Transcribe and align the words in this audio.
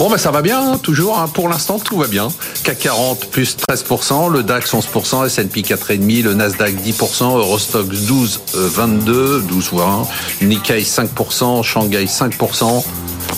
Bon, 0.00 0.08
ben 0.08 0.16
ça 0.16 0.30
va 0.30 0.40
bien, 0.40 0.58
hein, 0.62 0.78
toujours. 0.78 1.18
Hein. 1.18 1.28
Pour 1.28 1.46
l'instant, 1.46 1.78
tout 1.78 1.98
va 1.98 2.06
bien. 2.06 2.28
CAC 2.64 2.78
40 2.78 3.26
plus 3.26 3.54
13%, 3.68 4.32
le 4.32 4.42
DAX 4.42 4.72
11%, 4.72 5.26
S&P 5.26 5.60
4,5%, 5.60 6.22
le 6.22 6.32
Nasdaq 6.32 6.74
10%, 6.76 7.36
Eurostox 7.36 8.06
12, 8.06 8.40
22, 8.54 9.42
12 9.42 9.70
20, 9.74 10.08
Nikkei 10.40 10.84
5%, 10.84 11.62
Shanghai 11.62 12.06
5%, 12.06 12.82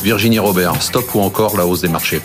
Virginie 0.05 0.39
Robert, 0.39 0.81
stop 0.81 1.13
ou 1.17 1.23
encore 1.23 1.57
la 1.57 1.67
hausse 1.67 1.81
des 1.81 1.89
marchés 1.89 2.23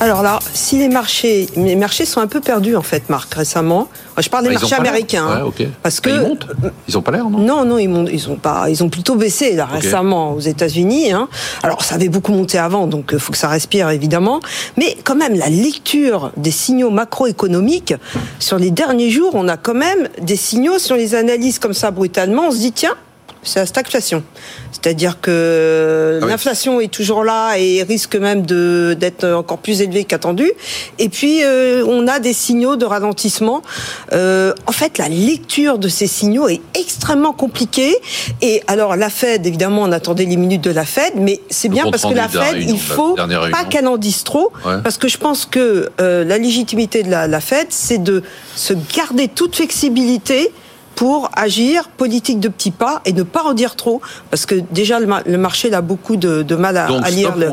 alors 0.00 0.22
là, 0.22 0.38
si 0.54 0.78
les 0.78 0.88
marchés, 0.88 1.46
les 1.56 1.76
marchés 1.76 2.06
sont 2.06 2.20
un 2.20 2.26
peu 2.26 2.40
perdus 2.40 2.74
en 2.74 2.82
fait, 2.82 3.10
Marc, 3.10 3.34
récemment. 3.34 3.88
Je 4.16 4.30
parle 4.30 4.44
des 4.44 4.54
bah, 4.54 4.60
marchés 4.60 4.74
américains. 4.74 5.26
Hein. 5.28 5.50
Parce 5.82 6.00
bah, 6.00 6.10
que 6.10 6.16
ils 6.16 6.20
montent. 6.22 6.46
Ils 6.88 6.96
ont 6.96 7.02
pas 7.02 7.12
l'air, 7.12 7.28
non? 7.28 7.38
Non, 7.38 7.64
non, 7.66 7.76
ils 7.76 7.88
montent, 7.88 8.08
ils 8.10 8.30
ont 8.30 8.36
pas, 8.36 8.70
ils 8.70 8.82
ont 8.82 8.88
plutôt 8.88 9.16
baissé 9.16 9.54
là 9.54 9.66
récemment 9.66 10.32
aux 10.32 10.40
États-Unis. 10.40 11.12
Hein. 11.12 11.28
Alors 11.62 11.84
ça 11.84 11.96
avait 11.96 12.08
beaucoup 12.08 12.32
monté 12.32 12.56
avant, 12.56 12.86
donc 12.86 13.10
il 13.10 13.16
euh, 13.16 13.18
faut 13.18 13.30
que 13.30 13.38
ça 13.38 13.48
respire 13.48 13.90
évidemment. 13.90 14.40
Mais 14.78 14.96
quand 15.04 15.16
même, 15.16 15.34
la 15.34 15.50
lecture 15.50 16.32
des 16.38 16.50
signaux 16.50 16.90
macroéconomiques 16.90 17.94
sur 18.38 18.58
les 18.58 18.70
derniers 18.70 19.10
jours, 19.10 19.32
on 19.34 19.48
a 19.48 19.58
quand 19.58 19.74
même 19.74 20.08
des 20.22 20.36
signaux 20.36 20.78
sur 20.78 20.96
les 20.96 21.14
analyses 21.14 21.58
comme 21.58 21.74
ça 21.74 21.90
brutalement. 21.90 22.48
On 22.48 22.52
se 22.52 22.58
dit 22.58 22.72
tiens, 22.72 22.96
c'est 23.42 23.60
la 23.60 23.66
stagflation. 23.66 24.22
C'est-à-dire 24.72 25.20
que 25.20 26.20
ah 26.22 26.26
l'inflation 26.26 26.80
est 26.80 26.90
toujours 26.92 27.24
là 27.24 27.56
et 27.56 27.82
risque 27.82 28.16
même 28.16 28.46
de 28.46 28.96
d'être 28.98 29.26
encore 29.26 29.58
plus 29.58 29.82
élevée 29.82 30.04
qu'attendu. 30.04 30.50
Et 30.98 31.08
puis 31.08 31.42
euh, 31.42 31.84
on 31.86 32.06
a 32.06 32.18
des 32.18 32.32
signaux 32.32 32.76
de 32.76 32.84
ralentissement. 32.84 33.62
Euh, 34.12 34.54
en 34.66 34.72
fait, 34.72 34.98
la 34.98 35.08
lecture 35.08 35.78
de 35.78 35.88
ces 35.88 36.06
signaux 36.06 36.48
est 36.48 36.60
extrêmement 36.74 37.32
compliquée. 37.32 37.96
Et 38.42 38.62
alors 38.66 38.96
la 38.96 39.10
Fed, 39.10 39.46
évidemment, 39.46 39.82
on 39.82 39.92
attendait 39.92 40.24
les 40.24 40.36
minutes 40.36 40.64
de 40.64 40.70
la 40.70 40.84
Fed, 40.84 41.14
mais 41.16 41.40
c'est 41.50 41.68
bien 41.68 41.90
parce 41.90 42.04
que 42.04 42.14
la 42.14 42.28
Fed, 42.28 42.56
il 42.60 42.78
faut 42.78 43.14
pas 43.14 43.64
qu'elle 43.68 43.86
en 43.86 43.96
dise 43.96 44.24
trop, 44.24 44.52
parce 44.62 44.96
que 44.96 45.08
je 45.08 45.18
pense 45.18 45.46
que 45.46 45.90
euh, 46.00 46.24
la 46.24 46.38
légitimité 46.38 47.02
de 47.02 47.10
la, 47.10 47.26
la 47.26 47.40
Fed, 47.40 47.68
c'est 47.70 48.02
de 48.02 48.22
se 48.54 48.74
garder 48.96 49.28
toute 49.28 49.56
flexibilité 49.56 50.50
pour 50.94 51.30
agir, 51.34 51.88
politique 51.88 52.40
de 52.40 52.48
petits 52.48 52.70
pas, 52.70 53.00
et 53.04 53.12
ne 53.12 53.22
pas 53.22 53.42
en 53.42 53.54
dire 53.54 53.76
trop, 53.76 54.00
parce 54.30 54.46
que 54.46 54.56
déjà 54.70 55.00
le, 55.00 55.38
marché 55.38 55.72
a 55.72 55.80
beaucoup 55.80 56.16
de, 56.16 56.54
mal 56.54 56.76
à, 56.76 57.10
lire. 57.10 57.36
Le, 57.36 57.48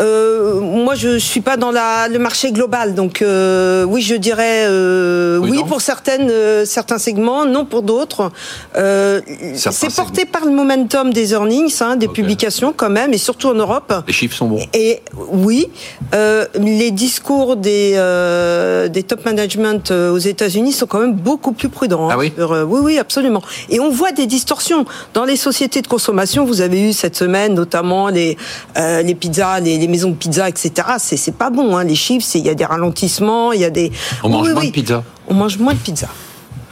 euh, 0.00 0.60
moi, 0.60 0.94
je 0.94 1.18
suis 1.18 1.40
pas 1.40 1.56
dans 1.56 1.70
la, 1.70 2.08
le 2.08 2.18
marché 2.18 2.52
global, 2.52 2.94
donc 2.94 3.22
euh, 3.22 3.84
oui, 3.84 4.02
je 4.02 4.14
dirais 4.14 4.66
euh, 4.66 5.38
oui, 5.38 5.60
pour 5.68 5.80
certaines, 5.80 6.30
euh, 6.30 6.64
certains 6.64 6.98
segments, 6.98 7.44
non 7.44 7.64
pour 7.64 7.82
d'autres. 7.82 8.30
Euh, 8.76 9.20
c'est 9.54 9.94
porté 9.94 10.24
par 10.24 10.44
le 10.44 10.50
momentum 10.50 11.12
des 11.12 11.32
earnings, 11.32 11.72
hein, 11.80 11.96
des 11.96 12.08
publications 12.08 12.72
quand 12.76 12.90
même, 12.90 13.12
et 13.12 13.18
surtout 13.18 13.48
en 13.48 13.54
Europe. 13.54 13.92
Les 14.06 14.12
chiffres 14.12 14.36
sont 14.36 14.48
bons. 14.48 14.66
Et 14.74 15.02
oui, 15.30 15.68
les 16.58 16.90
discours 16.90 17.56
des, 17.56 17.92
des 18.90 19.02
top 19.02 19.24
management 19.24 19.90
aux 19.90 20.18
États-Unis 20.18 20.72
sont 20.72 20.86
quand 20.86 21.00
même 21.00 21.14
beaucoup 21.14 21.52
plus 21.52 21.68
prudents. 21.68 22.10
Hein, 22.10 22.16
ah 22.38 22.61
oui 22.62 22.72
oui, 22.72 22.80
oui, 22.82 22.98
absolument. 22.98 23.42
Et 23.68 23.80
on 23.80 23.90
voit 23.90 24.12
des 24.12 24.26
distorsions 24.26 24.84
dans 25.14 25.24
les 25.24 25.36
sociétés 25.36 25.82
de 25.82 25.86
consommation. 25.86 26.44
Vous 26.44 26.60
avez 26.60 26.88
eu 26.88 26.92
cette 26.92 27.16
semaine 27.16 27.54
notamment 27.54 28.08
les 28.08 28.36
euh, 28.76 29.02
les 29.02 29.14
pizzas, 29.14 29.60
les, 29.60 29.86
maisons 29.88 30.10
de 30.10 30.16
pizza, 30.16 30.48
etc. 30.48 30.72
C'est 30.98 31.16
c'est 31.16 31.36
pas 31.36 31.50
bon. 31.50 31.76
Hein. 31.76 31.84
Les 31.84 31.94
chiffres, 31.94 32.26
il 32.34 32.46
y 32.46 32.50
a 32.50 32.54
des 32.54 32.64
ralentissements, 32.64 33.52
il 33.52 33.60
y 33.60 33.64
a 33.64 33.70
des. 33.70 33.92
On 34.22 34.28
mange 34.28 34.52
moins 34.52 34.64
de 34.64 34.70
pizza. 34.70 35.04
On 35.28 35.34
mange 35.34 35.58
moins 35.58 35.74
de 35.74 35.78
pizza. 35.78 36.08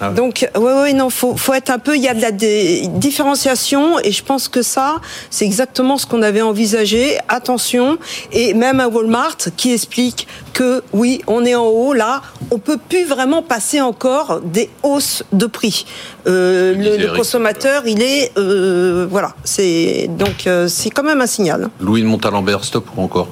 Ah 0.02 0.10
Donc, 0.10 0.48
oui, 0.56 0.72
oui, 0.82 0.94
non, 0.94 1.10
faut, 1.10 1.36
faut 1.36 1.52
être 1.52 1.68
un 1.68 1.78
peu. 1.78 1.94
Il 1.94 2.02
y 2.02 2.08
a 2.08 2.14
de 2.14 2.22
la 2.22 2.30
différenciation, 2.32 3.98
et 4.00 4.12
je 4.12 4.24
pense 4.24 4.48
que 4.48 4.62
ça, 4.62 4.96
c'est 5.28 5.44
exactement 5.44 5.98
ce 5.98 6.06
qu'on 6.06 6.22
avait 6.22 6.40
envisagé. 6.40 7.18
Attention, 7.28 7.98
et 8.32 8.54
même 8.54 8.80
à 8.80 8.88
Walmart 8.88 9.36
qui 9.58 9.72
explique 9.72 10.26
que 10.60 10.82
oui, 10.92 11.22
on 11.26 11.46
est 11.46 11.54
en 11.54 11.64
haut 11.64 11.94
là, 11.94 12.20
on 12.50 12.58
peut 12.58 12.76
plus 12.76 13.06
vraiment 13.06 13.40
passer 13.40 13.80
encore 13.80 14.42
des 14.44 14.68
hausses 14.82 15.24
de 15.32 15.46
prix. 15.46 15.86
Euh, 16.26 16.74
le, 16.74 17.16
consommateur, 17.16 17.84
il 17.86 18.02
est, 18.02 18.30
euh, 18.36 19.06
voilà, 19.10 19.34
c'est 19.42 20.10
donc 20.18 20.46
euh, 20.46 20.68
c'est 20.68 20.90
quand 20.90 21.02
même 21.02 21.22
un 21.22 21.26
signal. 21.26 21.70
Louis 21.80 22.02
de 22.02 22.06
Montalembert, 22.06 22.62
stop 22.62 22.86
ou 22.94 23.00
encore? 23.00 23.28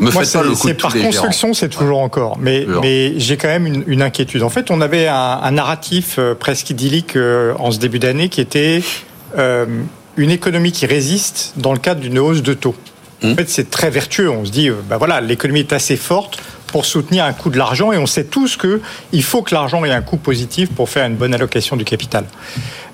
Moi, 0.00 0.10
c'est 0.24 0.74
par 0.74 0.92
construction, 0.92 1.54
c'est 1.54 1.68
toujours 1.68 2.00
encore. 2.00 2.36
Mais, 2.40 2.66
mais 2.82 3.18
j'ai 3.18 3.36
quand 3.36 3.48
même 3.48 3.84
une, 3.86 4.02
inquiétude. 4.02 4.42
En 4.42 4.50
fait, 4.50 4.72
on 4.72 4.80
avait 4.80 5.06
un, 5.06 5.50
narratif 5.52 6.18
presque 6.40 6.70
idyllique 6.70 7.14
euh, 7.14 7.54
en 7.60 7.70
ce 7.70 7.78
début 7.78 8.00
d'année 8.00 8.28
qui 8.28 8.40
était 8.40 8.82
euh, 9.38 9.66
une 10.16 10.30
économie 10.30 10.72
qui 10.72 10.86
résiste 10.86 11.54
dans 11.56 11.72
le 11.72 11.78
cadre 11.78 12.00
d'une 12.00 12.18
hausse 12.18 12.42
de 12.42 12.54
taux. 12.54 12.74
En 13.22 13.28
hmm. 13.28 13.34
fait, 13.34 13.48
c'est 13.48 13.70
très 13.70 13.90
vertueux. 13.90 14.30
On 14.30 14.44
se 14.44 14.50
dit, 14.50 14.70
bah 14.88 14.96
voilà, 14.96 15.20
l'économie 15.20 15.60
est 15.60 15.72
assez 15.72 15.96
forte 15.96 16.40
pour 16.68 16.84
soutenir 16.84 17.24
un 17.24 17.32
coût 17.32 17.50
de 17.50 17.58
l'argent 17.58 17.92
et 17.92 17.98
on 17.98 18.06
sait 18.06 18.24
tous 18.24 18.56
que 18.56 18.80
il 19.12 19.22
faut 19.22 19.42
que 19.42 19.54
l'argent 19.54 19.84
ait 19.84 19.90
un 19.90 20.02
coût 20.02 20.18
positif 20.18 20.70
pour 20.70 20.88
faire 20.88 21.06
une 21.06 21.16
bonne 21.16 21.34
allocation 21.34 21.76
du 21.76 21.84
capital. 21.84 22.24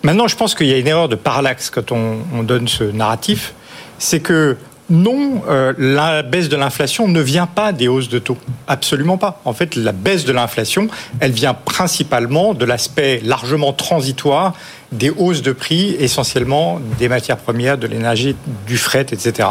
Maintenant, 0.02 0.28
je 0.28 0.36
pense 0.36 0.54
qu'il 0.54 0.68
y 0.68 0.72
a 0.72 0.78
une 0.78 0.86
erreur 0.86 1.08
de 1.08 1.16
parallaxe 1.16 1.70
quand 1.70 1.92
on, 1.92 2.18
on 2.34 2.42
donne 2.42 2.68
ce 2.68 2.84
narratif, 2.84 3.54
c'est 3.98 4.20
que 4.20 4.56
non, 4.90 5.42
euh, 5.48 5.72
la 5.78 6.22
baisse 6.22 6.50
de 6.50 6.56
l'inflation 6.56 7.08
ne 7.08 7.20
vient 7.20 7.46
pas 7.46 7.72
des 7.72 7.88
hausses 7.88 8.10
de 8.10 8.18
taux. 8.18 8.36
Absolument 8.66 9.16
pas. 9.16 9.40
En 9.46 9.54
fait, 9.54 9.76
la 9.76 9.92
baisse 9.92 10.26
de 10.26 10.32
l'inflation, 10.32 10.88
elle 11.20 11.32
vient 11.32 11.54
principalement 11.54 12.52
de 12.52 12.66
l'aspect 12.66 13.20
largement 13.24 13.72
transitoire 13.72 14.52
des 14.92 15.10
hausses 15.10 15.42
de 15.42 15.52
prix, 15.52 15.96
essentiellement 15.98 16.80
des 16.98 17.08
matières 17.08 17.36
premières, 17.36 17.78
de 17.78 17.86
l'énergie, 17.86 18.36
du 18.66 18.76
fret, 18.76 19.06
etc. 19.10 19.48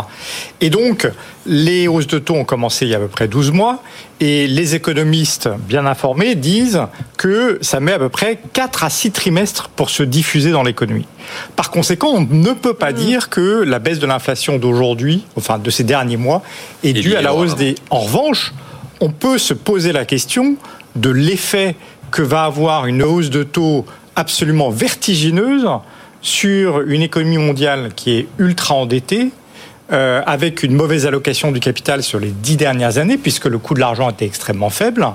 Et 0.61 0.69
donc, 0.69 1.09
les 1.45 1.87
hausses 1.87 2.07
de 2.07 2.19
taux 2.19 2.35
ont 2.35 2.45
commencé 2.45 2.85
il 2.85 2.91
y 2.91 2.93
a 2.93 2.97
à 2.97 3.01
peu 3.01 3.07
près 3.07 3.27
12 3.27 3.51
mois, 3.51 3.83
et 4.19 4.47
les 4.47 4.75
économistes 4.75 5.49
bien 5.67 5.85
informés 5.85 6.35
disent 6.35 6.81
que 7.17 7.59
ça 7.61 7.79
met 7.79 7.93
à 7.93 7.99
peu 7.99 8.09
près 8.09 8.39
4 8.53 8.83
à 8.83 8.89
6 8.89 9.11
trimestres 9.11 9.69
pour 9.69 9.89
se 9.89 10.03
diffuser 10.03 10.51
dans 10.51 10.63
l'économie. 10.63 11.07
Par 11.55 11.71
conséquent, 11.71 12.09
on 12.09 12.21
ne 12.21 12.53
peut 12.53 12.73
pas 12.73 12.91
mmh. 12.91 12.95
dire 12.95 13.29
que 13.29 13.63
la 13.63 13.79
baisse 13.79 13.99
de 13.99 14.07
l'inflation 14.07 14.57
d'aujourd'hui, 14.57 15.25
enfin 15.35 15.59
de 15.59 15.69
ces 15.69 15.83
derniers 15.83 16.17
mois, 16.17 16.41
est 16.83 16.93
due 16.93 17.15
à 17.15 17.21
la 17.21 17.33
hausse 17.33 17.55
des... 17.55 17.75
En 17.89 17.99
revanche, 17.99 18.53
on 19.01 19.09
peut 19.09 19.37
se 19.37 19.53
poser 19.53 19.91
la 19.91 20.05
question 20.05 20.55
de 20.95 21.09
l'effet 21.09 21.75
que 22.11 22.21
va 22.21 22.43
avoir 22.43 22.85
une 22.85 23.03
hausse 23.03 23.29
de 23.29 23.43
taux 23.43 23.85
absolument 24.15 24.69
vertigineuse 24.69 25.67
sur 26.21 26.81
une 26.81 27.01
économie 27.01 27.37
mondiale 27.37 27.91
qui 27.95 28.11
est 28.11 28.27
ultra 28.39 28.75
endettée, 28.75 29.31
euh, 29.91 30.21
avec 30.25 30.63
une 30.63 30.73
mauvaise 30.73 31.05
allocation 31.05 31.51
du 31.51 31.59
capital 31.59 32.01
sur 32.01 32.19
les 32.19 32.29
dix 32.29 32.55
dernières 32.55 32.97
années, 32.97 33.17
puisque 33.17 33.45
le 33.45 33.57
coût 33.57 33.73
de 33.73 33.81
l'argent 33.81 34.09
était 34.09 34.25
extrêmement 34.25 34.69
faible. 34.69 35.05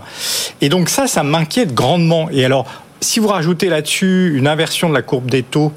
Et 0.60 0.68
donc 0.68 0.90
ça, 0.90 1.06
ça 1.06 1.22
m'inquiète 1.22 1.74
grandement. 1.74 2.28
Et 2.30 2.44
alors, 2.44 2.66
si 3.00 3.18
vous 3.18 3.28
rajoutez 3.28 3.70
là-dessus 3.70 4.32
une 4.36 4.46
inversion 4.46 4.88
de 4.90 4.94
la 4.94 5.02
courbe 5.02 5.30
des 5.30 5.42
taux, 5.42 5.72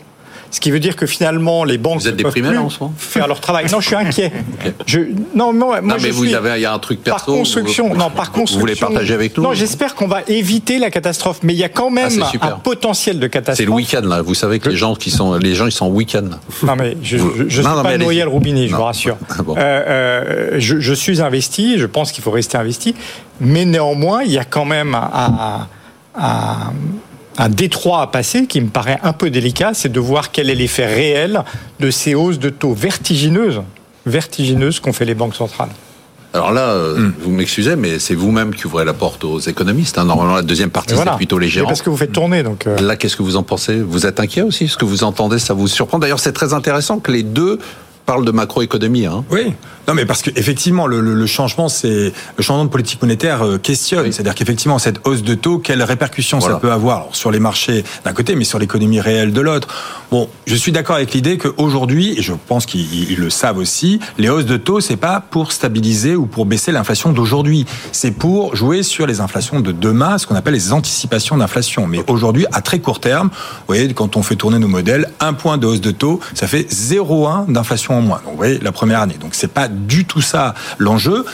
ce 0.51 0.59
qui 0.59 0.69
veut 0.69 0.79
dire 0.79 0.95
que 0.95 1.05
finalement, 1.05 1.63
les 1.63 1.77
banques 1.77 2.03
ne 2.03 2.11
peuvent 2.11 2.31
plus 2.31 2.57
en 2.57 2.69
ce 2.69 2.79
moment? 2.79 2.93
faire 2.97 3.27
leur 3.27 3.39
travail. 3.39 3.65
Non, 3.71 3.79
je 3.79 3.87
suis 3.87 3.95
inquiet. 3.95 4.31
je, 4.85 4.99
non, 5.33 5.53
moi, 5.53 5.81
non, 5.81 5.95
mais 6.01 6.11
vous 6.11 6.33
avez, 6.33 6.57
il 6.57 6.61
y 6.61 6.65
a 6.65 6.73
un 6.73 6.79
truc 6.79 7.01
perso. 7.01 7.25
Par 7.25 7.25
construction, 7.25 7.95
non, 7.95 8.09
par 8.09 8.31
construction. 8.31 8.55
Vous 8.55 8.59
voulez 8.59 8.75
partager 8.75 9.13
avec 9.13 9.37
nous 9.37 9.43
Non, 9.43 9.53
j'espère 9.53 9.95
qu'on 9.95 10.07
va 10.07 10.21
éviter 10.27 10.77
la 10.77 10.91
catastrophe, 10.91 11.39
mais 11.43 11.53
il 11.53 11.59
y 11.59 11.63
a 11.63 11.69
quand 11.69 11.89
même 11.89 12.23
ah, 12.41 12.47
un 12.47 12.51
potentiel 12.51 13.19
de 13.19 13.27
catastrophe. 13.27 13.57
C'est 13.57 13.65
le 13.65 13.71
week-end 13.71 14.01
là. 14.07 14.21
Vous 14.21 14.35
savez 14.35 14.59
que 14.59 14.69
les 14.69 14.75
gens 14.75 14.95
qui 14.95 15.09
sont, 15.09 15.35
les 15.35 15.55
gens, 15.55 15.67
ils 15.67 15.71
sont 15.71 15.87
week-end. 15.87 16.29
Non, 16.63 16.75
mais 16.75 16.97
je, 17.01 17.17
ne 17.17 17.49
suis 17.49 17.63
pas 17.63 17.97
Noël 17.97 18.27
Roubini, 18.27 18.67
je 18.67 18.75
vous 18.75 18.83
rassure. 18.83 19.17
Ah, 19.31 19.59
euh, 19.59 19.83
euh, 19.87 20.55
je, 20.59 20.93
suis 20.93 21.21
investi. 21.21 21.77
Je 21.77 21.85
pense 21.85 22.11
qu'il 22.11 22.23
faut 22.23 22.31
rester 22.31 22.57
investi, 22.57 22.95
mais 23.39 23.65
néanmoins, 23.65 24.23
il 24.23 24.31
y 24.31 24.37
a 24.37 24.45
quand 24.45 24.65
même 24.65 24.95
un 24.95 25.67
un 26.15 26.73
détroit 27.49 28.01
à 28.01 28.07
passer 28.07 28.45
qui 28.45 28.61
me 28.61 28.69
paraît 28.69 28.99
un 29.03 29.13
peu 29.13 29.29
délicat, 29.29 29.73
c'est 29.73 29.91
de 29.91 29.99
voir 29.99 30.31
quel 30.31 30.49
est 30.49 30.55
l'effet 30.55 30.85
réel 30.85 31.43
de 31.79 31.91
ces 31.91 32.15
hausses 32.15 32.39
de 32.39 32.49
taux 32.49 32.73
vertigineuses, 32.73 33.61
vertigineuses 34.05 34.79
qu'ont 34.79 34.93
fait 34.93 35.05
les 35.05 35.15
banques 35.15 35.35
centrales. 35.35 35.69
Alors 36.33 36.53
là, 36.53 36.69
euh, 36.69 36.97
hmm. 36.97 37.13
vous 37.19 37.31
m'excusez, 37.31 37.75
mais 37.75 37.99
c'est 37.99 38.15
vous-même 38.15 38.55
qui 38.55 38.65
ouvrez 38.65 38.85
la 38.85 38.93
porte 38.93 39.23
aux 39.25 39.39
économistes. 39.39 39.97
Hein. 39.97 40.05
Normalement, 40.05 40.35
la 40.35 40.41
deuxième 40.41 40.69
partie, 40.69 40.95
c'est 40.95 41.15
plutôt 41.17 41.37
les 41.37 41.49
gérants. 41.49 41.67
parce 41.67 41.81
que 41.81 41.89
vous 41.89 41.97
faites 41.97 42.13
tourner, 42.13 42.41
donc. 42.41 42.67
Euh. 42.67 42.79
Là, 42.79 42.95
qu'est-ce 42.95 43.17
que 43.17 43.23
vous 43.23 43.35
en 43.35 43.43
pensez? 43.43 43.81
Vous 43.81 44.05
êtes 44.05 44.19
inquiet 44.19 44.41
aussi? 44.41 44.69
Ce 44.69 44.77
que 44.77 44.85
vous 44.85 45.03
entendez, 45.03 45.39
ça 45.39 45.53
vous 45.53 45.67
surprend? 45.67 45.99
D'ailleurs, 45.99 46.19
c'est 46.19 46.31
très 46.31 46.53
intéressant 46.53 46.99
que 46.99 47.11
les 47.11 47.23
deux 47.23 47.59
parlent 48.05 48.25
de 48.25 48.31
macroéconomie. 48.31 49.05
Hein. 49.05 49.23
Oui, 49.29 49.53
non, 49.87 49.95
mais 49.95 50.05
parce 50.05 50.21
qu'effectivement, 50.21 50.87
le, 50.87 51.01
le, 51.01 51.25
changement, 51.25 51.67
c'est 51.67 52.13
le 52.37 52.43
changement 52.43 52.65
de 52.65 52.69
politique 52.69 53.01
monétaire 53.01 53.43
euh, 53.43 53.57
questionne. 53.57 54.11
C'est-à-dire 54.11 54.35
qu'effectivement, 54.35 54.79
cette 54.79 55.05
hausse 55.07 55.23
de 55.23 55.35
taux, 55.35 55.57
quelles 55.57 55.83
répercussions 55.83 56.39
ça 56.39 56.55
peut 56.55 56.71
avoir 56.71 57.07
sur 57.13 57.31
les 57.31 57.39
marchés 57.39 57.83
d'un 58.05 58.13
côté, 58.13 58.35
mais 58.35 58.43
sur 58.43 58.59
l'économie 58.59 59.01
réelle 59.01 59.33
de 59.33 59.41
l'autre? 59.41 59.67
Bon, 60.11 60.29
je 60.45 60.55
suis 60.55 60.71
d'accord 60.71 60.97
avec 60.97 61.13
l'idée 61.13 61.37
qu'aujourd'hui, 61.37 62.17
et 62.17 62.21
je 62.21 62.33
pense 62.47 62.65
qu'ils 62.65 63.17
le 63.17 63.29
savent 63.29 63.57
aussi, 63.57 63.99
les 64.17 64.29
hausses 64.29 64.45
de 64.45 64.57
taux, 64.57 64.81
c'est 64.81 64.97
pas 64.97 65.19
pour 65.19 65.51
stabiliser 65.51 66.15
ou 66.15 66.25
pour 66.25 66.45
baisser 66.45 66.71
l'inflation 66.71 67.11
d'aujourd'hui. 67.11 67.65
C'est 67.91 68.11
pour 68.11 68.55
jouer 68.55 68.83
sur 68.83 69.07
les 69.07 69.19
inflations 69.19 69.61
de 69.61 69.71
demain, 69.71 70.17
ce 70.17 70.27
qu'on 70.27 70.35
appelle 70.35 70.53
les 70.53 70.73
anticipations 70.73 71.37
d'inflation. 71.37 71.87
Mais 71.87 71.99
aujourd'hui, 72.07 72.45
à 72.51 72.61
très 72.61 72.79
court 72.79 72.99
terme, 72.99 73.29
vous 73.29 73.65
voyez, 73.67 73.93
quand 73.93 74.15
on 74.15 74.21
fait 74.21 74.35
tourner 74.35 74.59
nos 74.59 74.67
modèles, 74.67 75.09
un 75.19 75.33
point 75.33 75.57
de 75.57 75.65
hausse 75.65 75.81
de 75.81 75.91
taux, 75.91 76.19
ça 76.33 76.47
fait 76.47 76.71
0,1 76.71 77.51
d'inflation 77.51 77.90
en 77.97 78.01
moins. 78.01 78.21
Donc 78.23 78.31
vous 78.31 78.37
voyez, 78.37 78.59
la 78.59 78.71
première 78.71 79.01
année. 79.01 79.17
Donc 79.19 79.31
c'est 79.33 79.51
pas 79.51 79.67
du 79.67 80.05
tout 80.05 80.21
ça 80.21 80.53
l'enjeu, 80.77 81.25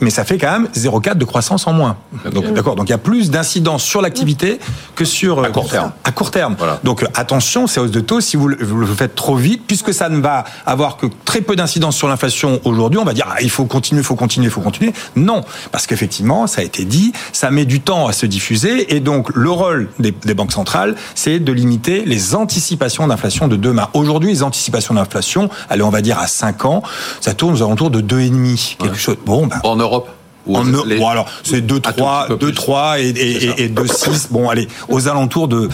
mais 0.00 0.10
ça 0.10 0.24
fait 0.24 0.38
quand 0.38 0.50
même 0.50 0.68
0,4 0.74 1.16
de 1.16 1.24
croissance 1.24 1.66
en 1.66 1.72
moins. 1.72 1.96
Donc 2.32 2.52
d'accord. 2.52 2.76
Donc 2.76 2.88
il 2.88 2.92
y 2.92 2.94
a 2.94 2.98
plus 2.98 3.30
d'incidence 3.30 3.82
sur 3.82 4.02
l'activité 4.02 4.58
que 4.94 5.04
sur 5.04 5.44
à 5.44 5.48
court 5.48 5.68
terme. 5.68 5.92
À 6.04 6.12
court 6.12 6.30
terme. 6.30 6.56
Donc 6.82 7.04
attention, 7.14 7.66
ces 7.66 7.80
hausses 7.80 7.90
de 7.90 8.00
taux, 8.00 8.20
si 8.20 8.36
vous 8.36 8.48
le, 8.48 8.86
faites 8.96 9.14
trop 9.14 9.36
vite, 9.36 9.62
puisque 9.66 9.92
ça 9.92 10.08
ne 10.08 10.20
va 10.20 10.44
avoir 10.66 10.96
que 10.96 11.06
très 11.24 11.40
peu 11.40 11.56
d'incidence 11.56 11.96
sur 11.96 12.08
l'inflation 12.08 12.60
aujourd'hui, 12.64 12.98
on 12.98 13.04
va 13.04 13.12
dire 13.12 13.26
ah, 13.30 13.40
il 13.40 13.50
faut 13.50 13.64
continuer, 13.64 14.00
il 14.00 14.04
faut 14.04 14.16
continuer, 14.16 14.46
il 14.46 14.52
faut 14.52 14.60
continuer. 14.60 14.92
Non, 15.16 15.42
parce 15.72 15.86
qu'effectivement, 15.86 16.46
ça 16.46 16.60
a 16.60 16.64
été 16.64 16.84
dit, 16.84 17.12
ça 17.32 17.50
met 17.50 17.64
du 17.64 17.80
temps 17.80 18.06
à 18.06 18.12
se 18.12 18.26
diffuser, 18.26 18.94
et 18.94 19.00
donc 19.00 19.30
le 19.34 19.50
rôle 19.50 19.88
des, 19.98 20.12
des 20.12 20.34
banques 20.34 20.52
centrales, 20.52 20.94
c'est 21.14 21.38
de 21.38 21.52
limiter 21.52 22.04
les 22.04 22.34
anticipations 22.34 23.06
d'inflation 23.06 23.48
de 23.48 23.56
demain. 23.56 23.88
Aujourd'hui, 23.94 24.30
les 24.30 24.42
anticipations 24.42 24.94
d'inflation, 24.94 25.48
allez, 25.68 25.82
on 25.82 25.90
va 25.90 25.93
dire 26.00 26.18
à 26.18 26.26
5 26.26 26.64
ans, 26.64 26.82
ça 27.20 27.34
tourne 27.34 27.54
aux 27.54 27.62
alentours 27.62 27.90
de 27.90 28.00
2,5, 28.00 28.76
quelque 28.78 28.98
chose. 28.98 29.16
Bon, 29.24 29.46
bah, 29.46 29.56
en 29.64 29.76
Europe 29.76 30.08
en, 30.46 30.64
bon, 30.64 31.08
alors, 31.08 31.26
c'est 31.42 31.62
2, 31.62 31.80
3, 31.80 32.28
2, 32.38 32.52
3 32.52 33.00
et, 33.00 33.08
et, 33.08 33.64
et 33.64 33.68
2, 33.68 33.86
6. 33.86 34.28
Bon, 34.30 34.50
allez, 34.50 34.68
aux 34.88 35.08
alentours 35.08 35.48
de 35.48 35.68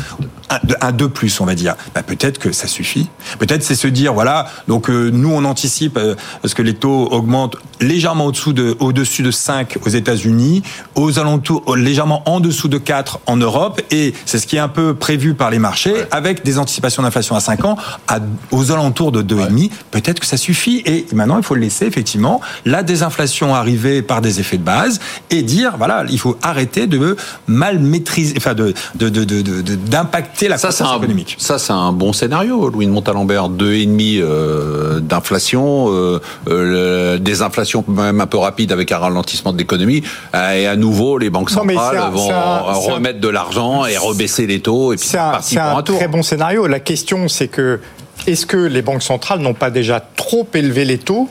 un 0.80 0.92
2 0.92 1.08
plus, 1.08 1.40
on 1.40 1.44
va 1.44 1.54
dire. 1.54 1.76
Bah, 1.94 2.02
peut-être 2.02 2.38
que 2.38 2.52
ça 2.52 2.66
suffit. 2.66 3.08
Peut-être 3.38 3.62
c'est 3.62 3.74
se 3.74 3.86
dire, 3.86 4.12
voilà, 4.12 4.46
donc 4.68 4.90
euh, 4.90 5.10
nous 5.10 5.30
on 5.30 5.44
anticipe 5.44 5.96
euh, 5.96 6.14
parce 6.42 6.54
que 6.54 6.62
les 6.62 6.74
taux 6.74 7.08
augmentent 7.10 7.56
légèrement 7.80 8.26
au-dessous 8.26 8.52
de, 8.52 8.76
au-dessus 8.80 9.22
de 9.22 9.30
5 9.30 9.78
aux 9.84 9.88
États-Unis, 9.88 10.62
aux 10.94 11.18
alentours 11.18 11.76
légèrement 11.76 12.28
en 12.28 12.40
dessous 12.40 12.68
de 12.68 12.78
4 12.78 13.20
en 13.26 13.36
Europe, 13.36 13.80
et 13.90 14.14
c'est 14.26 14.38
ce 14.38 14.46
qui 14.46 14.56
est 14.56 14.60
un 14.60 14.68
peu 14.68 14.94
prévu 14.94 15.34
par 15.34 15.50
les 15.50 15.58
marchés, 15.58 15.94
avec 16.10 16.44
des 16.44 16.58
anticipations 16.58 17.02
d'inflation 17.02 17.36
à 17.36 17.40
5 17.40 17.64
ans 17.64 17.76
à, 18.08 18.18
aux 18.50 18.72
alentours 18.72 19.12
de 19.12 19.22
2,5. 19.22 19.70
Peut-être 19.90 20.20
que 20.20 20.26
ça 20.26 20.36
suffit. 20.36 20.82
Et 20.86 21.06
maintenant, 21.12 21.38
il 21.38 21.42
faut 21.42 21.54
le 21.54 21.60
laisser 21.60 21.86
effectivement 21.86 22.40
la 22.64 22.82
désinflation 22.82 23.54
arriver 23.54 24.02
par 24.02 24.20
des 24.20 24.40
effets 24.40 24.58
de 24.58 24.62
base 24.62 25.00
et 25.30 25.42
dire, 25.42 25.76
voilà, 25.76 26.04
il 26.10 26.18
faut 26.18 26.36
arrêter 26.42 26.86
de 26.86 27.16
mal 27.46 27.78
maîtriser, 27.78 28.34
enfin 28.36 28.54
de, 28.54 28.74
de, 28.96 29.08
de, 29.08 29.24
de 29.42 29.74
la 30.48 30.58
ça, 30.58 30.68
croissance 30.68 30.96
économique. 30.98 31.36
Ça, 31.38 31.58
c'est 31.58 31.72
un 31.72 31.92
bon 31.92 32.12
scénario, 32.12 32.68
Louis 32.68 32.86
de 32.86 32.90
Montalembert. 32.90 33.48
2,5 33.48 34.20
euh, 34.20 35.00
d'inflation, 35.00 35.86
euh, 35.88 36.20
euh, 36.48 37.18
des 37.18 37.42
inflations 37.42 37.84
même 37.88 38.20
un 38.20 38.26
peu 38.26 38.38
rapides 38.38 38.72
avec 38.72 38.92
un 38.92 38.98
ralentissement 38.98 39.52
de 39.52 39.58
l'économie. 39.58 40.02
Euh, 40.34 40.52
et 40.52 40.66
à 40.66 40.76
nouveau, 40.76 41.18
les 41.18 41.30
banques 41.30 41.50
centrales 41.50 42.10
vont 42.12 42.28
remettre 42.92 43.20
de 43.20 43.28
l'argent 43.28 43.84
et 43.84 43.96
rebaisser 43.96 44.46
les 44.46 44.60
taux. 44.60 44.92
Et 44.92 44.96
puis 44.96 45.08
c'est 45.08 45.18
un, 45.18 45.40
un, 45.56 45.76
un 45.78 45.82
très 45.82 46.08
bon 46.08 46.22
scénario. 46.22 46.66
La 46.66 46.80
question, 46.80 47.28
c'est 47.28 47.48
que 47.48 47.80
est-ce 48.26 48.46
que 48.46 48.56
les 48.56 48.82
banques 48.82 49.02
centrales 49.02 49.40
n'ont 49.40 49.54
pas 49.54 49.70
déjà 49.70 50.00
trop 50.00 50.46
élevé 50.54 50.84
les 50.84 50.98
taux 50.98 51.28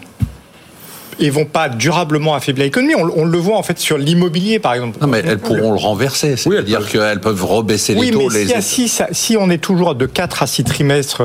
et 1.19 1.29
vont 1.29 1.45
pas 1.45 1.69
durablement 1.69 2.35
affaiblir 2.35 2.65
l'économie. 2.65 2.95
On, 2.95 3.25
le 3.25 3.37
voit 3.37 3.57
en 3.57 3.63
fait 3.63 3.79
sur 3.79 3.97
l'immobilier, 3.97 4.59
par 4.59 4.73
exemple. 4.73 4.97
Non, 5.01 5.07
mais 5.07 5.21
elles 5.25 5.39
pourront 5.39 5.71
le 5.71 5.79
renverser. 5.79 6.37
C'est-à-dire 6.37 6.87
qu'elles 6.87 7.21
peuvent 7.21 7.43
rebaisser 7.45 7.93
les 7.93 8.11
taux. 8.11 8.29
Mais 8.31 8.61
si, 8.61 8.87
si, 8.89 9.03
si, 9.11 9.37
on 9.37 9.49
est 9.49 9.57
toujours 9.57 9.95
de 9.95 10.05
4 10.05 10.43
à 10.43 10.47
6 10.47 10.63
trimestres 10.63 11.21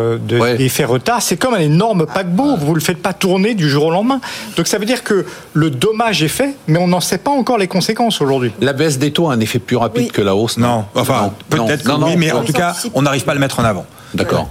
d'effet 0.59 0.85
retard, 0.85 1.23
c'est 1.23 1.37
comme 1.37 1.55
un 1.55 1.61
énorme 1.61 2.07
paquebot. 2.07 2.57
Vous 2.57 2.71
ne 2.71 2.75
le 2.75 2.81
faites 2.81 3.03
pas 3.03 3.13
tourner 3.13 3.55
du 3.55 3.69
jour 3.69 3.87
au 3.87 3.91
lendemain. 3.91 4.21
Donc 4.57 4.67
ça 4.67 4.79
veut 4.79 4.87
dire 4.87 5.03
que 5.03 5.25
le 5.53 5.71
dommage 5.71 6.23
est 6.23 6.29
fait, 6.29 6.55
mais 6.67 6.79
on 6.79 6.89
n'en 6.89 7.01
sait 7.01 7.19
pas 7.19 7.31
encore 7.31 7.59
les 7.59 7.69
conséquences 7.69 8.21
aujourd'hui. 8.21 8.53
La 8.61 8.73
baisse 8.73 8.99
des 8.99 9.13
taux 9.13 9.31
a 9.31 9.35
un 9.35 9.41
effet 9.41 9.59
plus 9.59 9.77
rapide 9.77 10.13
que 10.13 10.23
la 10.23 10.35
hausse 10.35 10.59
Non, 10.59 10.85
enfin, 10.95 11.33
peut-être 11.49 11.85
oui, 12.05 12.17
mais 12.17 12.33
en 12.33 12.43
tout 12.43 12.53
cas, 12.53 12.75
on 12.95 13.03
n'arrive 13.03 13.25
pas 13.25 13.33
à 13.33 13.35
le 13.35 13.41
mettre 13.41 13.61
en 13.61 13.65
avant. 13.65 13.87
D'accord. 14.15 14.49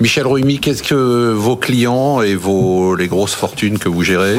Michel 0.00 0.26
Ruimi, 0.26 0.58
qu'est-ce 0.58 0.82
que 0.82 1.32
vos 1.32 1.56
clients 1.56 2.22
et 2.22 2.34
vos 2.34 2.94
les 2.94 3.08
grosses 3.08 3.34
fortunes 3.34 3.78
que 3.78 3.88
vous 3.88 4.02
gérez, 4.02 4.38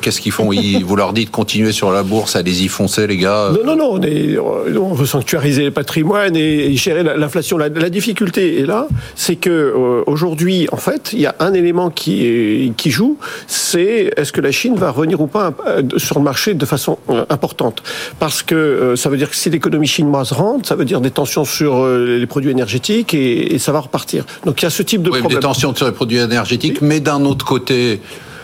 qu'est-ce 0.00 0.20
qu'ils 0.20 0.32
font? 0.32 0.50
Vous 0.84 0.96
leur 0.96 1.12
dites 1.12 1.30
continuer 1.30 1.72
sur 1.72 1.90
la 1.90 2.02
bourse, 2.02 2.36
allez-y 2.36 2.68
foncez 2.68 3.06
les 3.06 3.16
gars. 3.16 3.50
Non, 3.52 3.76
non, 3.76 3.98
non, 3.98 4.80
on, 4.80 4.94
veut 4.94 5.06
sanctuariser 5.06 5.64
le 5.64 5.70
patrimoine 5.70 6.36
et, 6.36 6.74
gérer 6.76 7.02
l'inflation. 7.02 7.58
La, 7.58 7.68
difficulté 7.88 8.60
est 8.60 8.66
là, 8.66 8.86
c'est 9.14 9.36
que 9.36 9.50
euh, 9.50 10.02
aujourd'hui, 10.06 10.68
en 10.72 10.76
fait, 10.76 11.10
il 11.12 11.20
y 11.20 11.26
a 11.26 11.34
un 11.40 11.54
élément 11.54 11.90
qui, 11.90 12.72
qui 12.76 12.90
joue, 12.90 13.16
c'est 13.46 14.12
est-ce 14.16 14.32
que 14.32 14.40
la 14.40 14.52
Chine 14.52 14.76
va 14.76 14.90
revenir 14.90 15.20
ou 15.20 15.26
pas 15.26 15.52
euh, 15.66 15.82
sur 15.96 16.18
le 16.18 16.24
marché 16.24 16.54
de 16.54 16.66
façon 16.66 16.98
euh, 17.10 17.24
importante? 17.30 17.82
Parce 18.18 18.42
que 18.42 18.94
ça 18.96 19.08
veut 19.08 19.16
dire 19.16 19.30
que 19.30 19.36
si 19.36 19.50
l'économie 19.50 19.86
chinoise 19.86 20.32
rentre, 20.32 20.68
ça 20.68 20.76
veut 20.76 20.84
dire 20.84 21.00
des 21.00 21.10
tensions 21.10 21.44
sur 21.44 21.86
les 21.86 22.26
produits 22.26 22.50
énergétiques 22.50 23.14
et 23.14 23.58
ça 23.58 23.72
va 23.72 23.80
repartir. 23.80 24.17
Donc 24.44 24.60
il 24.62 24.64
y 24.64 24.66
a 24.66 24.70
ce 24.70 24.82
type 24.82 25.02
de 25.02 25.10
oui, 25.10 25.20
problème. 25.20 25.40
Des 25.40 25.42
tensions 25.42 25.74
sur 25.74 25.86
les 25.86 25.92
produits 25.92 26.18
énergétiques, 26.18 26.80
mais 26.80 27.00
d'un 27.00 27.24
autre 27.24 27.44
côté, 27.44 28.00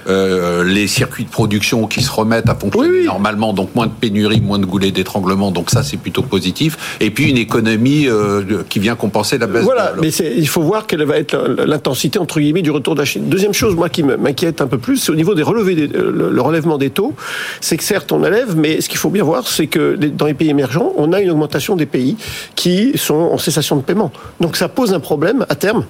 euh, 0.08 0.64
les 0.64 0.86
circuits 0.86 1.24
de 1.24 1.30
production 1.30 1.86
qui 1.86 2.02
se 2.02 2.10
remettent 2.10 2.48
à 2.48 2.54
fonctionner 2.54 3.04
normalement, 3.04 3.52
donc 3.52 3.74
moins 3.74 3.86
de 3.86 3.92
pénurie, 3.92 4.40
moins 4.40 4.58
de 4.58 4.66
goulets 4.66 4.90
d'étranglement, 4.90 5.50
donc 5.50 5.70
ça 5.70 5.82
c'est 5.82 5.96
plutôt 5.96 6.22
positif. 6.22 6.96
Et 7.00 7.10
puis 7.10 7.30
une 7.30 7.38
économie 7.38 8.06
euh, 8.08 8.62
qui 8.68 8.78
vient 8.78 8.96
compenser 8.96 9.38
la 9.38 9.46
baisse. 9.46 9.64
Voilà, 9.64 9.92
mais 10.00 10.08
il 10.08 10.48
faut 10.48 10.62
voir 10.62 10.86
quelle 10.86 11.04
va 11.04 11.16
être 11.16 11.36
l'intensité 11.66 12.18
entre 12.18 12.40
guillemets 12.40 12.62
du 12.62 12.70
retour 12.70 12.94
de 12.94 13.00
la 13.00 13.04
Chine. 13.04 13.28
Deuxième 13.28 13.54
chose, 13.54 13.74
moi 13.74 13.88
qui 13.88 14.02
m'inquiète 14.02 14.60
un 14.60 14.66
peu 14.66 14.78
plus, 14.78 14.98
c'est 14.98 15.12
au 15.12 15.16
niveau 15.16 15.34
des 15.34 15.42
relevés, 15.42 15.86
le, 15.86 16.40
relèvement 16.40 16.78
des 16.78 16.90
taux. 16.90 17.14
C'est 17.60 17.76
que 17.76 17.84
certes 17.84 18.12
on 18.12 18.24
élève, 18.24 18.56
mais 18.56 18.80
ce 18.80 18.88
qu'il 18.88 18.98
faut 18.98 19.10
bien 19.10 19.24
voir, 19.24 19.48
c'est 19.48 19.66
que 19.66 19.96
dans 19.96 20.26
les 20.26 20.34
pays 20.34 20.50
émergents, 20.50 20.92
on 20.96 21.12
a 21.12 21.20
une 21.20 21.30
augmentation 21.30 21.76
des 21.76 21.86
pays 21.86 22.16
qui 22.54 22.92
sont 22.96 23.14
en 23.14 23.38
cessation 23.38 23.76
de 23.76 23.82
paiement. 23.82 24.12
Donc 24.40 24.56
ça 24.56 24.68
pose 24.68 24.92
un 24.92 25.00
problème 25.00 25.46
à 25.48 25.54
terme 25.54 25.84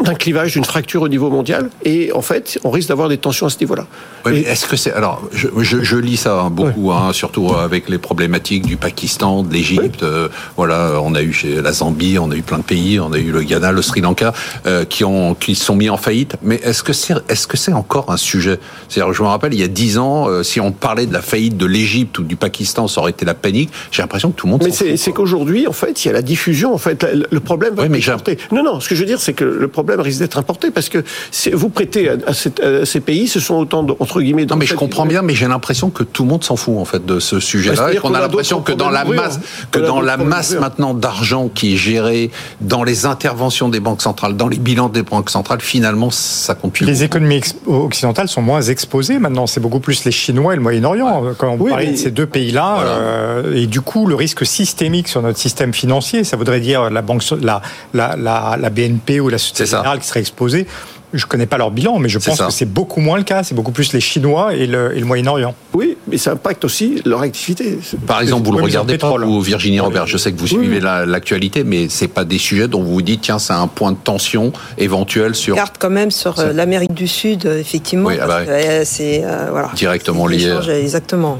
d'un 0.00 0.14
clivage, 0.14 0.52
d'une 0.52 0.64
fracture 0.64 1.02
au 1.02 1.08
niveau 1.08 1.30
mondial, 1.30 1.68
et 1.84 2.12
en 2.12 2.22
fait, 2.22 2.58
on 2.64 2.70
risque 2.70 2.88
d'avoir 2.88 3.08
des 3.08 3.18
tensions 3.18 3.46
à 3.46 3.50
ce 3.50 3.58
niveau-là. 3.60 3.86
Oui, 4.24 4.44
est-ce 4.46 4.66
que 4.66 4.76
c'est 4.76 4.92
alors 4.92 5.22
je, 5.32 5.48
je, 5.58 5.96
lis 5.96 6.16
ça 6.16 6.48
beaucoup, 6.50 6.92
hein, 6.92 7.12
surtout 7.12 7.52
avec 7.54 7.88
les 7.88 7.98
problématiques 7.98 8.66
du 8.66 8.76
Pakistan, 8.76 9.42
de 9.42 9.52
l'Égypte. 9.52 10.02
Euh, 10.02 10.28
voilà, 10.56 11.00
on 11.02 11.14
a 11.14 11.22
eu 11.22 11.32
chez 11.32 11.60
la 11.60 11.72
Zambie, 11.72 12.18
on 12.18 12.30
a 12.30 12.36
eu 12.36 12.42
plein 12.42 12.58
de 12.58 12.62
pays, 12.62 13.00
on 13.00 13.12
a 13.12 13.18
eu 13.18 13.32
le 13.32 13.42
Ghana, 13.42 13.72
le 13.72 13.82
Sri 13.82 14.00
Lanka, 14.00 14.32
euh, 14.66 14.84
qui 14.84 15.04
ont 15.04 15.34
qui 15.34 15.54
sont 15.54 15.76
mis 15.76 15.90
en 15.90 15.96
faillite. 15.96 16.36
Mais 16.42 16.56
est-ce 16.62 16.82
que 16.82 16.92
c'est 16.92 17.14
est-ce 17.28 17.46
que 17.46 17.56
c'est 17.56 17.72
encore 17.72 18.10
un 18.10 18.16
sujet? 18.16 18.58
C'est-à-dire, 18.88 19.12
je 19.12 19.22
me 19.22 19.28
rappelle, 19.28 19.52
il 19.54 19.60
y 19.60 19.64
a 19.64 19.68
dix 19.68 19.98
ans, 19.98 20.28
euh, 20.28 20.42
si 20.42 20.60
on 20.60 20.72
parlait 20.72 21.06
de 21.06 21.12
la 21.12 21.22
faillite 21.22 21.56
de 21.56 21.66
l'Égypte 21.66 22.18
ou 22.18 22.22
du 22.22 22.36
Pakistan, 22.36 22.88
ça 22.88 23.00
aurait 23.00 23.10
été 23.10 23.24
la 23.24 23.34
panique. 23.34 23.70
J'ai 23.90 24.02
l'impression 24.02 24.30
que 24.30 24.36
tout 24.36 24.46
le 24.46 24.52
monde. 24.52 24.62
Mais 24.64 24.96
c'est 24.96 25.12
qu'aujourd'hui, 25.12 25.66
en 25.66 25.72
fait, 25.72 26.04
il 26.04 26.08
y 26.08 26.10
a 26.10 26.14
la 26.14 26.22
diffusion. 26.22 26.72
En 26.72 26.78
fait, 26.78 27.06
le 27.30 27.40
problème. 27.40 27.74
Va 27.74 27.82
oui, 27.82 27.88
mais 27.88 28.00
non, 28.52 28.62
non. 28.62 28.80
Ce 28.80 28.88
que 28.88 28.94
je 28.94 29.00
veux 29.00 29.06
dire, 29.06 29.20
c'est 29.20 29.32
que 29.32 29.44
le 29.44 29.68
problème 29.68 29.81
problème 29.82 30.00
risque 30.00 30.20
d'être 30.20 30.38
importé 30.38 30.70
parce 30.70 30.88
que 30.88 31.04
vous 31.52 31.68
prêtez 31.68 32.08
à, 32.08 32.32
ces 32.84 33.00
pays, 33.00 33.28
ce 33.28 33.40
sont 33.40 33.54
autant 33.54 33.82
de, 33.82 33.94
entre 33.98 34.20
guillemets. 34.20 34.46
Non, 34.46 34.56
mais 34.56 34.66
je 34.66 34.74
comprends 34.74 35.06
bien, 35.06 35.22
mais 35.22 35.34
j'ai 35.34 35.48
l'impression 35.48 35.90
que 35.90 36.02
tout 36.02 36.24
le 36.24 36.28
monde 36.30 36.44
s'en 36.44 36.56
fout 36.56 36.78
en 36.78 36.84
fait 36.84 37.04
de 37.04 37.20
ce 37.20 37.40
sujet-là, 37.40 37.92
et 37.92 37.96
qu'on 37.96 38.14
a, 38.14 38.20
l'impression 38.20 38.60
que 38.60 38.72
dans 38.72 38.90
la 38.90 39.04
masse, 39.04 39.40
que 39.70 39.78
dans 39.78 40.00
la 40.00 40.16
masse 40.16 40.54
maintenant 40.54 40.94
d'argent 40.94 41.48
qui 41.48 41.74
est 41.74 41.76
gérée 41.76 42.30
dans 42.60 42.84
les 42.84 43.06
interventions 43.06 43.68
des 43.68 43.80
banques 43.80 44.02
centrales, 44.02 44.36
dans 44.36 44.48
les 44.48 44.58
bilans 44.58 44.88
des 44.88 45.02
banques 45.02 45.30
centrales, 45.30 45.60
finalement, 45.60 46.10
ça 46.10 46.54
compte 46.54 46.72
plus. 46.72 46.86
Les 46.86 47.04
économies 47.04 47.40
occidentales 47.66 48.28
sont 48.28 48.42
moins 48.42 48.62
exposées 48.62 49.18
maintenant. 49.18 49.46
C'est 49.46 49.60
beaucoup 49.60 49.80
plus 49.80 50.04
les 50.04 50.12
Chinois 50.12 50.52
et 50.52 50.56
le 50.56 50.62
Moyen-Orient 50.62 51.24
quand 51.38 51.50
on 51.50 51.64
parle 51.64 51.92
de 51.92 51.96
ces 51.96 52.10
deux 52.10 52.26
pays-là. 52.26 52.78
Euh, 52.80 53.54
et 53.54 53.66
du 53.66 53.80
coup, 53.80 54.06
le 54.06 54.14
risque 54.14 54.44
systémique 54.46 55.08
sur 55.08 55.22
notre 55.22 55.38
système 55.38 55.72
financier, 55.72 56.24
ça 56.24 56.36
voudrait 56.36 56.60
dire 56.60 56.90
la 56.90 57.02
banque, 57.02 57.22
la, 57.40 57.62
la, 57.94 58.16
la, 58.16 58.56
la 58.58 58.70
BNP 58.70 59.20
ou 59.20 59.28
la 59.28 59.38
Société 59.38 59.71
qui 60.00 60.06
seraient 60.06 60.20
exposés. 60.20 60.66
Je 61.14 61.26
ne 61.26 61.28
connais 61.28 61.46
pas 61.46 61.58
leur 61.58 61.70
bilan, 61.70 61.98
mais 61.98 62.08
je 62.08 62.18
pense 62.18 62.40
que 62.40 62.50
c'est 62.50 62.64
beaucoup 62.64 63.00
moins 63.00 63.18
le 63.18 63.22
cas. 63.22 63.42
C'est 63.42 63.54
beaucoup 63.54 63.72
plus 63.72 63.92
les 63.92 64.00
Chinois 64.00 64.54
et 64.54 64.66
le, 64.66 65.04
Moyen-Orient. 65.04 65.54
Oui, 65.74 65.98
mais 66.08 66.16
ça 66.16 66.32
impacte 66.32 66.64
aussi 66.64 67.02
leur 67.04 67.20
activité. 67.20 67.78
Par 68.06 68.22
exemple, 68.22 68.46
vous 68.46 68.56
le 68.56 68.62
regardez 68.62 68.98
ou 69.02 69.40
Virginie 69.40 69.80
Robert, 69.80 70.06
je 70.06 70.16
sais 70.16 70.32
que 70.32 70.38
vous 70.38 70.46
suivez 70.46 70.80
l'actualité, 70.80 71.64
mais 71.64 71.88
c'est 71.88 72.08
pas 72.08 72.24
des 72.24 72.38
sujets 72.38 72.68
dont 72.68 72.82
vous 72.82 72.94
vous 72.94 73.02
dites, 73.02 73.20
tiens, 73.22 73.38
c'est 73.38 73.52
un 73.52 73.66
point 73.66 73.92
de 73.92 73.96
tension 74.02 74.52
éventuel 74.78 75.34
sur. 75.34 75.54
Garde 75.54 75.74
quand 75.78 75.90
même 75.90 76.10
sur 76.10 76.38
euh, 76.38 76.52
l'Amérique 76.52 76.94
du 76.94 77.08
Sud, 77.08 77.44
effectivement. 77.46 78.08
Oui, 78.08 78.16
ah 78.20 78.26
bah 78.26 78.84
c'est 78.84 79.22
euh, 79.24 79.48
voilà. 79.50 79.70
directement 79.74 80.26
lié. 80.26 80.50
Exactement. 80.68 81.38